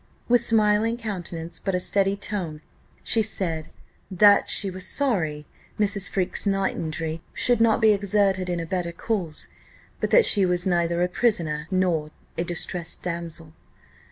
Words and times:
With 0.27 0.41
a 0.41 0.45
smiling 0.45 0.97
countenance, 0.97 1.59
but 1.63 1.75
a 1.75 1.79
steady 1.79 2.15
tone, 2.15 2.61
she 3.03 3.21
said, 3.21 3.69
"that 4.09 4.49
she 4.49 4.71
was 4.71 4.87
sorry 4.87 5.45
Mrs. 5.79 6.09
Freke's 6.09 6.47
knight 6.47 6.75
errantry 6.75 7.21
should 7.35 7.61
not 7.61 7.79
be 7.79 7.91
exerted 7.93 8.49
in 8.49 8.59
a 8.59 8.65
better 8.65 8.91
cause, 8.93 9.47
for 9.99 10.07
that 10.07 10.25
she 10.25 10.43
was 10.43 10.65
neither 10.65 11.03
a 11.03 11.07
prisoner, 11.07 11.67
nor 11.69 12.09
a 12.35 12.43
distressed 12.43 13.03
damsel." 13.03 13.53